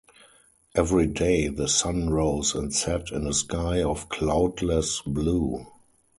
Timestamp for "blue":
5.05-5.67